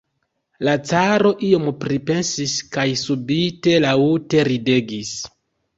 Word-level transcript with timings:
La 0.67 0.73
caro 0.91 1.33
iom 1.49 1.67
pripensis 1.83 2.57
kaj 2.79 2.89
subite 3.05 3.79
laŭte 3.87 4.47
ridegis. 4.53 5.19